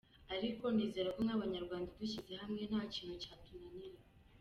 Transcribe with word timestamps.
Ariko 0.35 0.63
nizera 0.75 1.09
ko 1.15 1.19
nk’abanyarwanda 1.25 1.95
dushyize 1.99 2.33
hamwe 2.41 2.61
nta 2.69 2.81
kintu 2.93 3.15
cyatunanira. 3.23 3.97